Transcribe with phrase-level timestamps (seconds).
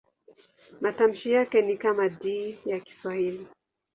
[0.81, 3.47] Matamshi yake ni kama D ya Kiswahili.